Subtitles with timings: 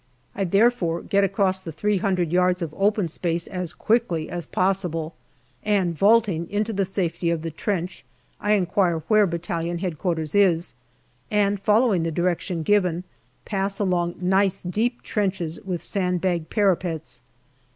[0.33, 5.13] I therefore get across the three hundred yards of open space as quickly as possible,
[5.63, 8.03] and vaulting into the safety of the trench,
[8.39, 10.73] I inquire where Battalion H.Q, is,
[11.29, 13.03] and follow 92 GALLIPOLI DIARY ing the direction given,
[13.45, 17.21] pass along nice deep trenches with sand bagged parapets.